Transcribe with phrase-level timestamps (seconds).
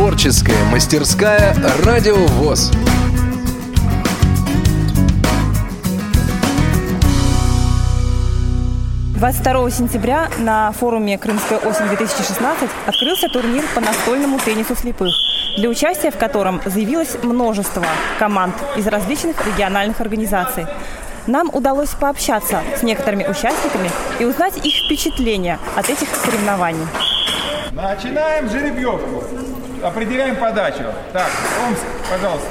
[0.00, 2.72] Творческая мастерская «Радио ВОЗ».
[9.14, 9.44] Двадцать
[9.76, 15.14] сентября на форуме «Крымская осень-2016» открылся турнир по настольному теннису слепых,
[15.58, 17.84] для участия в котором заявилось множество
[18.18, 20.64] команд из различных региональных организаций.
[21.26, 26.86] Нам удалось пообщаться с некоторыми участниками и узнать их впечатления от этих соревнований.
[27.72, 29.49] Начинаем жеребьевку.
[29.82, 30.84] Определяем подачу.
[31.12, 31.30] Так,
[31.66, 32.48] Омск, пожалуйста.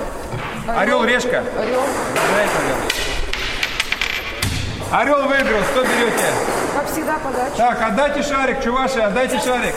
[0.68, 1.44] Орел, решка.
[1.60, 1.82] Орел.
[4.92, 5.62] Орел выиграл.
[5.72, 6.26] Что берете?
[6.76, 7.56] Как всегда, подача.
[7.56, 9.76] Так, отдайте шарик, чуваши, отдайте шарик.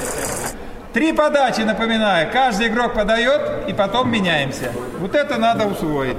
[0.95, 2.30] Три подачи, напоминаю.
[2.33, 4.73] Каждый игрок подает, и потом меняемся.
[4.98, 6.19] Вот это надо усвоить.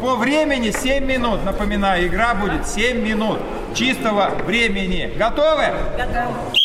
[0.00, 1.44] По времени 7 минут.
[1.44, 3.38] Напоминаю, игра будет 7 минут
[3.74, 5.12] чистого времени.
[5.16, 5.64] Готовы?
[5.96, 6.59] Готовы.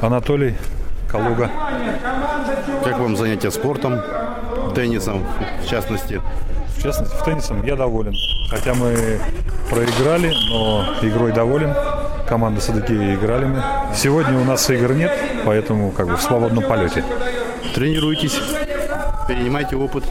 [0.00, 0.54] Анатолий
[1.10, 1.50] Калуга.
[2.84, 4.00] Как вам занятие спортом,
[4.74, 5.24] теннисом
[5.62, 6.20] в частности?
[6.76, 8.14] В частности, в теннисом я доволен.
[8.50, 9.18] Хотя мы
[9.70, 11.74] проиграли, но игрой доволен.
[12.28, 13.62] Команда Садыки играли мы.
[13.94, 15.12] Сегодня у нас игр нет,
[15.44, 17.04] поэтому как бы в свободном полете.
[17.74, 18.38] Тренируйтесь,
[19.28, 20.04] перенимайте опыт.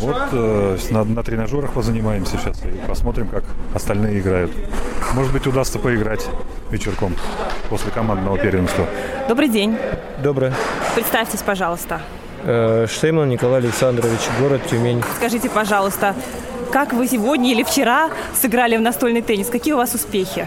[0.00, 4.52] Вот э, на, на тренажерах позанимаемся сейчас и посмотрим, как остальные играют.
[5.14, 6.26] Может быть, удастся поиграть
[6.70, 7.14] вечерком
[7.68, 8.86] после командного первенства.
[9.28, 9.76] Добрый день.
[10.22, 10.52] Добрый.
[10.94, 12.00] Представьтесь, пожалуйста.
[12.44, 15.02] Э, Штейман Николай Александрович, город Тюмень.
[15.16, 16.14] Скажите, пожалуйста,
[16.70, 19.48] как вы сегодня или вчера сыграли в настольный теннис?
[19.48, 20.46] Какие у вас успехи?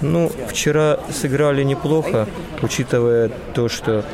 [0.00, 2.26] Ну, вчера сыграли неплохо,
[2.60, 4.04] учитывая то, что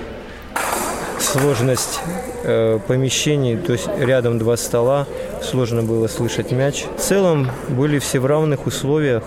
[1.33, 2.01] сложность
[2.45, 5.07] э, помещений, то есть рядом два стола,
[5.43, 6.87] сложно было слышать мяч.
[6.97, 9.23] В целом были все в равных условиях,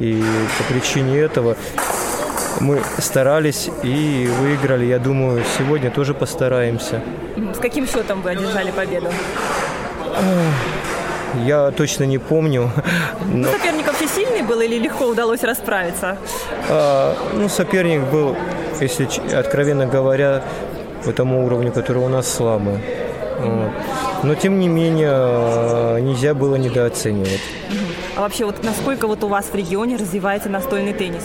[0.00, 0.22] и
[0.58, 1.56] по причине этого
[2.60, 4.86] мы старались и выиграли.
[4.86, 7.00] Я думаю, сегодня тоже постараемся.
[7.54, 9.08] С каким счетом вы одержали победу?
[11.44, 12.70] Я точно не помню.
[13.32, 13.48] Но...
[13.48, 16.16] Соперник вообще сильный был или легко удалось расправиться?
[16.68, 18.36] А, ну, соперник был,
[18.80, 20.42] если откровенно говоря,
[21.06, 22.80] по тому уровню, который у нас слабый.
[24.22, 27.40] Но тем не менее нельзя было недооценивать.
[28.16, 31.24] А вообще вот насколько вот у вас в регионе развивается настольный теннис?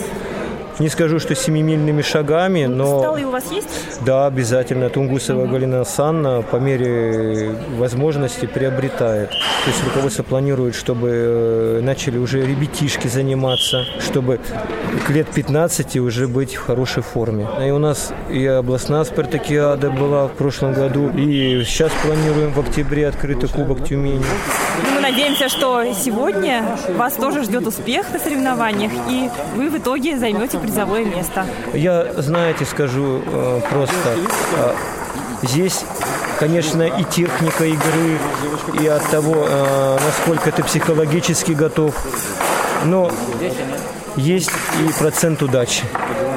[0.81, 3.01] Не скажу, что семимильными шагами, но...
[3.01, 3.69] Столы у вас есть?
[4.03, 4.89] Да, обязательно.
[4.89, 5.51] Тунгусова угу.
[5.51, 9.29] Галина Санна по мере возможности приобретает.
[9.29, 14.39] То есть руководство планирует, чтобы э, начали уже ребятишки заниматься, чтобы
[15.05, 17.47] к лет 15 уже быть в хорошей форме.
[17.63, 23.07] И у нас и областная спартакиада была в прошлом году, и сейчас планируем в октябре
[23.07, 24.25] открытый кубок Тюмени.
[24.83, 30.17] Ну, мы надеемся, что сегодня вас тоже ждет успех на соревнованиях, и вы в итоге
[30.17, 31.45] займете призовое место.
[31.73, 34.15] Я, знаете, скажу э, просто,
[34.57, 34.73] э,
[35.43, 35.83] здесь
[36.39, 38.17] конечно, и техника игры,
[38.81, 41.93] и от того, э, насколько ты психологически готов.
[42.85, 43.11] Но
[44.15, 44.49] есть
[44.79, 45.83] и процент удачи.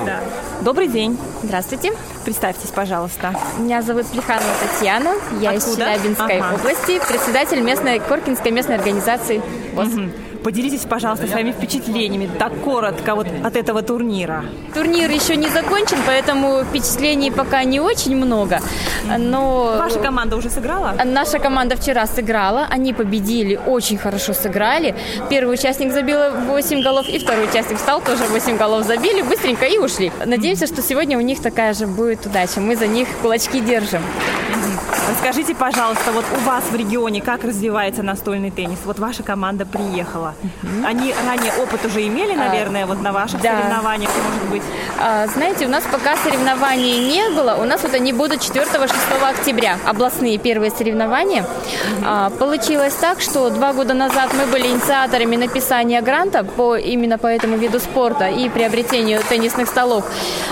[0.05, 0.21] Да.
[0.61, 1.19] Добрый день.
[1.43, 1.93] Здравствуйте.
[2.25, 3.35] Представьтесь, пожалуйста.
[3.59, 5.15] Меня зовут Плеханова Татьяна.
[5.41, 5.57] Я Откуда?
[5.57, 6.55] из Челябинской ага.
[6.57, 9.41] области, председатель местной Коркинской местной организации
[9.73, 9.89] ВОЗ.
[9.89, 10.11] Угу.
[10.45, 14.45] Поделитесь, пожалуйста, своими впечатлениями, так коротко, вот от этого турнира.
[14.75, 18.61] Турнир еще не закончен, поэтому впечатлений пока не очень много.
[19.19, 19.77] Но...
[19.79, 20.97] Ваша команда уже сыграла?
[21.03, 24.95] Наша команда вчера сыграла, они победили, очень хорошо сыграли.
[25.31, 29.79] Первый участник забил 8 голов, и второй участник встал, тоже 8 голов забили, быстренько и
[29.79, 30.13] ушли.
[30.27, 32.61] Надеемся, что сегодня у них такая же будет удача.
[32.61, 34.03] Мы за них кулачки держим.
[35.11, 38.79] Расскажите, пожалуйста, вот у вас в регионе как развивается настольный теннис?
[38.85, 40.35] Вот ваша команда приехала.
[40.85, 43.61] Они ранее опыт уже имели, наверное, а, вот на ваших да.
[43.61, 44.63] соревнованиях, может быть?
[44.99, 47.57] А, знаете, у нас пока соревнований не было.
[47.61, 48.91] У нас вот они будут 4-6
[49.31, 49.79] октября.
[49.87, 51.45] Областные первые соревнования.
[52.05, 57.27] А, получилось так, что два года назад мы были инициаторами написания гранта по, именно по
[57.27, 60.05] этому виду спорта и приобретению теннисных столов.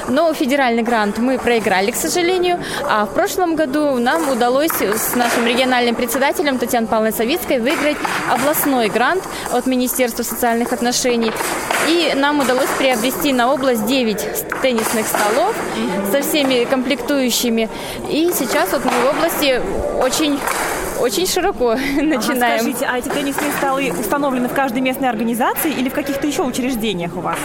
[0.08, 2.58] Но федеральный грант мы проиграли, к сожалению.
[2.88, 7.96] А в прошлом году нам удалось с нашим региональным председателем Татьяной Павловной Савицкой выиграть
[8.30, 9.22] областной грант
[9.52, 11.32] от Министерства социальных отношений.
[11.88, 15.54] И нам удалось приобрести на область 9 теннисных столов
[16.10, 17.68] со всеми комплектующими.
[18.08, 19.60] И сейчас вот мы в области
[20.00, 20.38] очень
[21.00, 22.60] очень широко начинаем.
[22.60, 27.16] Скажите, а эти теннисные столы установлены в каждой местной организации или в каких-то еще учреждениях
[27.16, 27.38] у вас?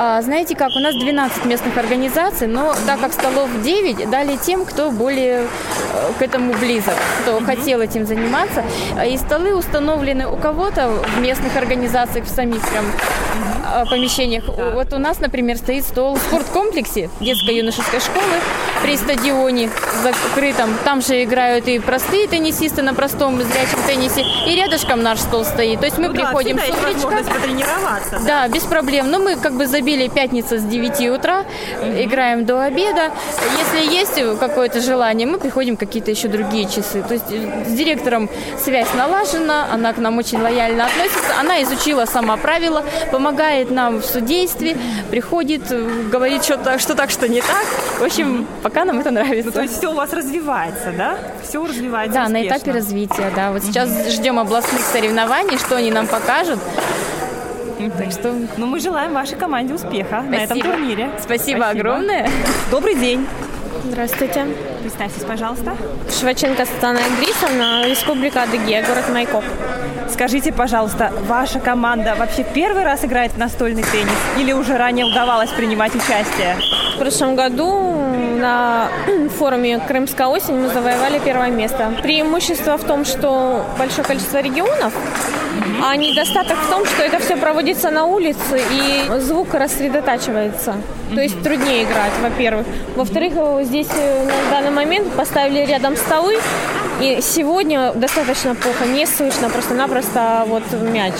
[0.00, 4.64] А, знаете как, у нас 12 местных организаций, но так как столов 9, дали тем,
[4.64, 8.62] кто более э, к этому близок, кто хотел этим заниматься.
[9.04, 14.44] И столы установлены у кого-то в местных организациях, в самих прям э, помещениях.
[14.74, 18.36] Вот у нас, например, стоит стол в спорткомплексе детско-юношеской школы
[18.82, 19.70] при стадионе
[20.02, 20.70] закрытом.
[20.84, 25.80] Там же играют и простые теннисисты на простом зрячем теннисе, и рядышком наш стол стоит.
[25.80, 27.34] То есть мы Ну да, приходим всегда с утречка.
[27.34, 28.20] потренироваться.
[28.26, 29.10] Да, без проблем.
[29.10, 31.44] Но мы как бы забили пятница с 9 утра,
[31.82, 33.10] играем до обеда.
[33.58, 37.02] Если есть какое-то желание, мы приходим какие-то еще другие часы.
[37.06, 38.28] То есть э, с директором
[38.62, 41.38] связь налажена, она к нам очень лояльно относится.
[41.40, 44.76] Она изучила сама правила, помогает нам в судействе,
[45.10, 47.64] приходит, э, говорит, что так, что так, что не так.
[47.98, 49.46] В общем, пока нам это нравится.
[49.46, 51.16] Ну, то есть все у вас развивается, да?
[51.42, 52.56] Все развивается Да, на успешно.
[52.56, 53.52] этапе развития, да.
[53.52, 56.58] Вот сейчас ждем областных соревнований, что они нам покажут.
[57.96, 60.76] Так что Ну, мы желаем вашей команде успеха на этом Спасибо.
[60.76, 61.10] турнире.
[61.22, 62.28] спасибо, огромное.
[62.70, 63.26] Добрый день.
[63.84, 64.46] Здравствуйте.
[64.80, 65.76] Представьтесь, пожалуйста.
[66.18, 69.44] Шваченко Светлана Игрисовна, Республика Адыгея, город Майкоп.
[70.10, 75.50] Скажите, пожалуйста, ваша команда вообще первый раз играет в настольный теннис или уже ранее удавалось
[75.50, 76.56] принимать участие?
[76.94, 77.98] В прошлом году
[78.38, 78.88] на
[79.38, 81.92] форуме «Крымская осень» мы завоевали первое место.
[82.02, 84.92] Преимущество в том, что большое количество регионов,
[85.82, 90.76] а недостаток в том, что это все проводится на улице и звук рассредотачивается.
[91.14, 92.66] То есть труднее играть, во-первых.
[92.96, 96.36] Во-вторых, здесь э, на данный момент поставили рядом столы,
[97.00, 101.14] и сегодня достаточно плохо, не слышно просто-напросто вот мяч.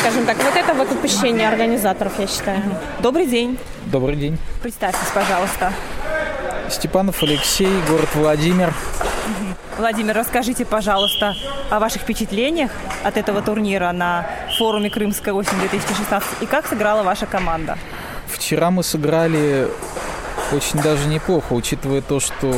[0.00, 2.62] Скажем так, вот это вот упущение организаторов, я считаю.
[3.00, 3.58] Добрый день.
[3.86, 4.38] Добрый день.
[4.62, 5.72] Представьтесь, пожалуйста.
[6.68, 8.74] Степанов Алексей, город Владимир.
[9.78, 11.34] Владимир, расскажите, пожалуйста,
[11.70, 12.70] о ваших впечатлениях
[13.04, 14.26] от этого турнира на
[14.58, 17.78] форуме «Крымская осень-2016» и как сыграла ваша команда?
[18.26, 19.68] Вчера мы сыграли
[20.52, 22.52] очень даже неплохо, учитывая то, что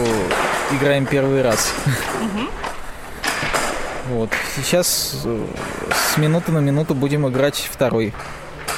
[0.72, 1.72] играем первый раз.
[4.08, 4.30] Вот.
[4.54, 5.46] Сейчас э,
[5.94, 8.12] с минуты на минуту будем играть второй.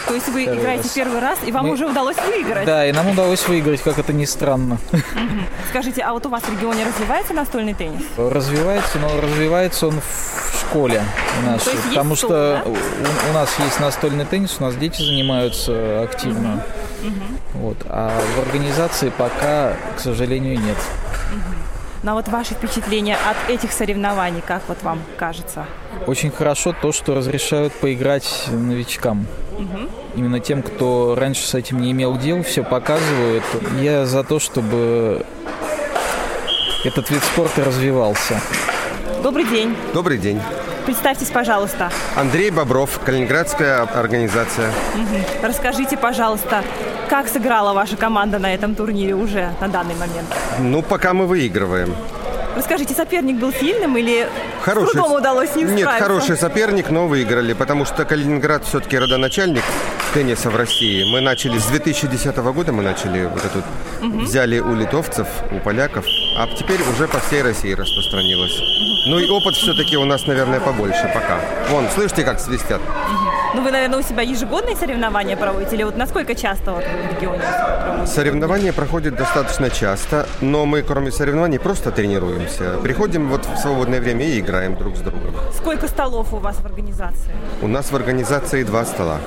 [0.06, 0.92] То есть вы Первый играете раз.
[0.92, 2.64] первый раз, и вам Мы- уже удалось выиграть?
[2.64, 4.78] Да, и нам удалось выиграть, как это ни странно.
[5.70, 8.02] Скажите, а вот у вас в регионе развивается настольный теннис?
[8.16, 11.02] Развивается, но развивается он в школе
[11.54, 12.70] есть есть потому стол, что да?
[12.70, 16.62] у, у нас есть настольный теннис, у нас дети занимаются активно.
[17.54, 17.78] Вот.
[17.86, 20.76] А в организации пока, к сожалению, нет.
[21.32, 21.38] Ну
[22.04, 25.66] а вот ваши впечатления от этих соревнований, как вот вам кажется?
[26.06, 29.26] Очень хорошо то, что разрешают поиграть новичкам.
[30.14, 33.44] Именно тем, кто раньше с этим не имел дел, все показывают.
[33.80, 35.24] Я за то, чтобы
[36.84, 38.40] этот вид спорта развивался.
[39.22, 39.74] Добрый день.
[39.92, 40.40] Добрый день.
[40.86, 41.90] Представьтесь, пожалуйста.
[42.14, 44.70] Андрей Бобров, Калининградская организация.
[45.42, 46.62] Расскажите, пожалуйста,
[47.10, 50.28] как сыграла ваша команда на этом турнире уже на данный момент?
[50.60, 51.94] Ну, пока мы выигрываем.
[52.54, 54.28] Расскажите, соперник был сильным или
[54.64, 56.08] с трудом удалось с ним Нет, справиться?
[56.08, 59.62] хороший соперник, но выиграли, потому что Калининград все-таки родоначальник
[60.14, 61.04] тенниса в России.
[61.12, 63.62] Мы начали с 2010 года, мы начали вот эту,
[64.22, 66.06] взяли у литовцев, у поляков,
[66.38, 68.60] а теперь уже по всей России распространилось.
[69.06, 71.38] Ну и опыт все-таки у нас, наверное, побольше пока.
[71.70, 72.80] Вон, слышите, как свистят?
[73.54, 75.76] Ну, вы, наверное, у себя ежегодные соревнования проводите?
[75.76, 77.42] Или вот насколько часто вот вы в регионе
[77.82, 78.12] проводите?
[78.12, 82.78] Соревнования проходят достаточно часто, но мы, кроме соревнований, просто тренируемся.
[82.82, 85.34] Приходим вот в свободное время и играем друг с другом.
[85.56, 87.32] Сколько столов у вас в организации?
[87.62, 89.20] У нас в организации два стола.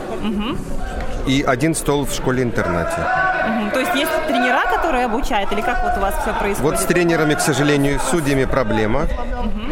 [1.25, 3.28] И один стол в школе-интернате.
[3.49, 3.71] Мгм.
[3.71, 5.51] То есть есть тренера, которые обучают?
[5.51, 6.59] Или как вот у вас все происходит?
[6.59, 9.07] Вот с тренерами, к сожалению, с судьями проблема.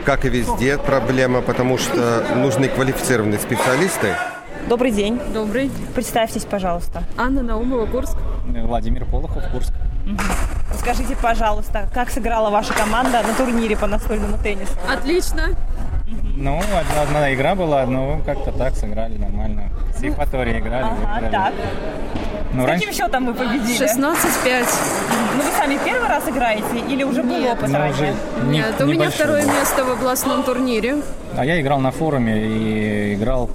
[0.06, 4.16] Как и везде проблема, потому что нужны квалифицированные специалисты.
[4.68, 5.20] Добрый день.
[5.34, 5.72] Добрый.
[5.96, 7.04] Представьтесь, пожалуйста.
[7.18, 8.18] Анна Наумова, Курск.
[8.46, 9.74] Владимир Полохов, Курск.
[10.80, 14.74] Скажите, пожалуйста, как сыграла ваша команда на турнире по настольному теннису?
[14.92, 15.50] Отлично.
[16.38, 19.70] Ну, одна, одна игра была, но как-то так сыграли нормально.
[19.98, 21.32] С Евпаторией играли, Ага, выиграли.
[21.32, 21.54] так.
[22.54, 23.78] Ну, С раньше- каким счетом вы победили?
[23.78, 24.66] 16-5.
[25.38, 27.94] Ну вы сами первый раз играете или уже был опыт Ну, ранее?
[27.94, 28.14] уже
[28.46, 29.52] не- Нет, у меня второе был.
[29.54, 30.98] место в областном турнире.
[31.38, 33.50] А я играл на форуме и играл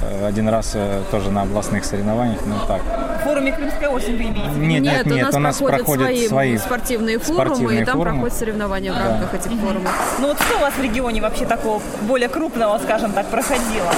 [0.00, 2.80] э, один раз э, тоже на областных соревнованиях, ну так.
[3.20, 4.40] В форуме «Крымская осень» вы имеете?
[4.50, 4.60] виду?
[4.60, 7.84] Нет, нет, у нет, нас, у нас проходят, проходят свои, свои спортивные форумы, спортивные и
[7.84, 8.14] там форумы.
[8.20, 9.08] проходят соревнования в Да.
[9.08, 10.16] рамках этих форумов.
[10.20, 13.92] Ну вот что у вас в регионе вообще такого более крупного, скажем так, проходило?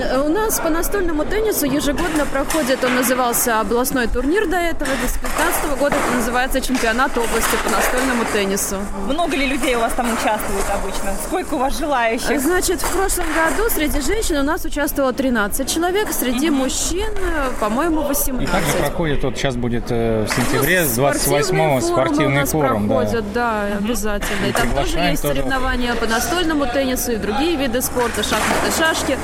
[0.00, 5.12] Э, У нас по настольному теннису ежегодно проходит, он назывался областной турнир до этого, с
[5.18, 8.76] 2015 года это называется чемпионат области по настольному теннису.
[9.06, 11.12] Много ли людей у вас там участвует обычно?
[11.26, 12.40] Сколько у вас желающих?
[12.40, 18.02] Значит, в прошлом году среди женщин у нас участвовало 13 человек, среди мужчин, э, по-моему,
[18.02, 18.50] И 18.
[18.50, 22.88] также проходит, вот сейчас будет э, в сентябре, с 28-го форумы у спортивный форум.
[22.88, 22.94] да.
[22.94, 24.46] проходят, да, обязательно.
[24.46, 25.34] И там тоже есть тоже.
[25.34, 29.18] соревнования по настольному теннису и другие виды спорта, шахматы, шашки,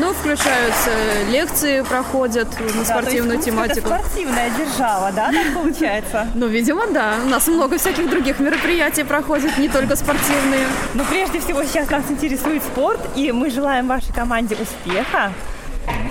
[0.00, 0.90] домино включаются,
[1.30, 3.88] лекции проходят на спортивную то есть тематику.
[3.88, 6.28] Это спортивная держава, да, так получается?
[6.34, 7.16] Ну, видимо, да.
[7.24, 10.66] У нас много всяких других мероприятий проходит, не только спортивные.
[10.94, 15.32] Но прежде всего сейчас нас интересует спорт, и мы желаем вашей команде успеха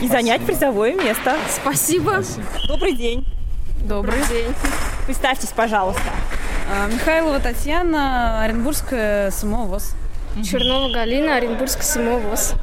[0.01, 1.35] и занять призовое место.
[1.49, 2.21] Спасибо.
[2.67, 3.25] Добрый день.
[3.83, 4.53] Добрый день.
[5.05, 6.01] Представьтесь, пожалуйста.
[6.71, 9.95] А, Михайлова Татьяна, Оренбургская СМО ВОЗ.
[10.43, 12.53] Чернова Галина, Оренбургская СМО ВОЗ.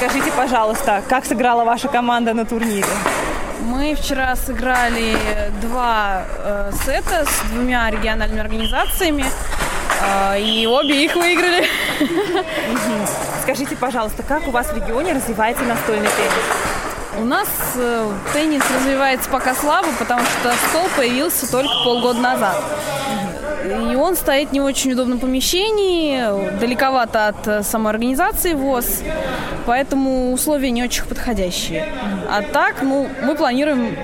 [0.00, 2.86] Скажите, пожалуйста, как сыграла ваша команда на турнире?
[3.60, 5.14] Мы вчера сыграли
[5.60, 9.26] два э, сета с двумя региональными организациями,
[10.00, 11.68] э, и обе их выиграли.
[13.42, 17.18] Скажите, пожалуйста, как у вас в регионе развивается настольный теннис?
[17.18, 22.56] У нас э, теннис развивается пока слабо, потому что стол появился только полгода назад.
[23.70, 29.02] И он стоит в не очень удобном помещении, далековато от э, самой организации ВОЗ,
[29.66, 31.86] поэтому условия не очень подходящие.
[32.28, 33.96] А так, ну, мы планируем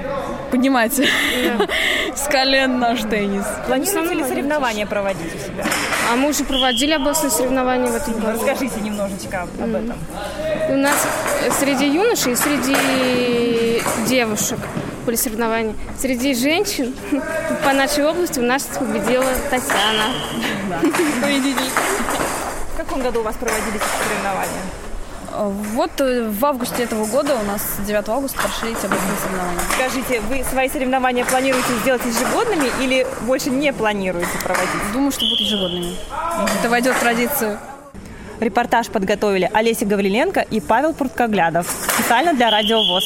[0.50, 0.92] поднимать
[2.14, 3.44] с колен наш теннис.
[3.66, 5.64] Планируете ли соревнования проводить у себя?
[6.10, 8.38] А мы уже проводили областные соревнования в этом году.
[8.38, 9.96] Расскажите немножечко об об этом.
[10.68, 11.06] У нас
[11.58, 14.58] среди юношей и среди девушек
[15.06, 15.74] были соревнования.
[15.98, 16.94] Среди женщин
[17.64, 20.12] по нашей области у нас победила Татьяна.
[21.22, 21.62] Победитель.
[22.74, 24.62] В каком году у вас проводились эти соревнования?
[25.74, 29.60] Вот э, в августе этого года у нас 9 августа прошли эти областные соревнования.
[29.74, 34.92] Скажите, вы свои соревнования планируете сделать ежегодными или больше не планируете проводить?
[34.92, 35.94] Думаю, что будут ежегодными.
[36.58, 37.58] Это войдет в традицию.
[38.40, 41.66] Репортаж подготовили Олеся Гавриленко и Павел Пурткоглядов.
[41.94, 43.04] Специально для Радио ВОЗ.